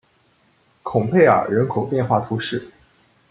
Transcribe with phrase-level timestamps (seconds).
[0.81, 2.69] 孔佩尔人口变化图示